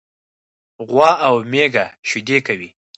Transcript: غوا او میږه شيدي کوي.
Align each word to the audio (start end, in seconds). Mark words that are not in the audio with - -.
غوا 0.89 1.11
او 1.27 1.33
میږه 1.51 1.85
شيدي 2.09 2.37
کوي. 2.47 2.69